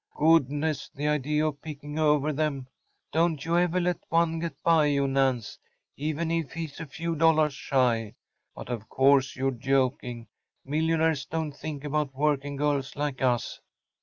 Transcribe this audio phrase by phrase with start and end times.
[0.15, 0.89] ‚ÄĚ “Goodness!
[0.95, 2.65] the idea of picking over ’em!
[3.11, 8.15] Don’t you ever let one get by you Nance‚ÄĒeven if he’s a few dollars shy.
[8.55, 13.59] But of course you’re joking‚ÄĒmillionaires don’t think about working girls like us.